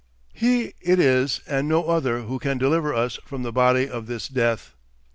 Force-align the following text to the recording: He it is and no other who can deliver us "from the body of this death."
He 0.33 0.73
it 0.81 0.99
is 0.99 1.41
and 1.45 1.69
no 1.69 1.83
other 1.83 2.21
who 2.23 2.39
can 2.39 2.57
deliver 2.57 2.91
us 2.91 3.19
"from 3.23 3.43
the 3.43 3.51
body 3.53 3.87
of 3.87 4.07
this 4.07 4.27
death." 4.27 4.73